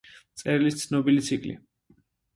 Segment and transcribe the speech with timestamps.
[0.37, 1.55] მწერლის ცნობილი ციკლი.